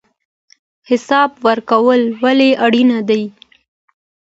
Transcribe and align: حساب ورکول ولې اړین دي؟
حساب 0.89 1.29
ورکول 1.47 2.01
ولې 2.23 2.49
اړین 2.65 2.89
دي؟ 3.09 3.23